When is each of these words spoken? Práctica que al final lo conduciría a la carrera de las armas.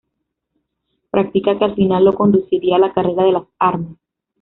Práctica 1.11 1.59
que 1.59 1.63
al 1.65 1.75
final 1.75 2.05
lo 2.05 2.13
conduciría 2.15 2.77
a 2.77 2.79
la 2.79 2.91
carrera 2.91 3.23
de 3.23 3.33
las 3.33 3.43
armas. 3.59 3.97